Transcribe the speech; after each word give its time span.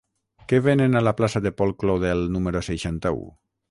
Què 0.51 0.61
venen 0.67 1.01
a 1.01 1.03
la 1.09 1.13
plaça 1.21 1.43
de 1.49 1.53
Paul 1.61 1.77
Claudel 1.85 2.27
número 2.39 2.67
seixanta-u? 2.73 3.27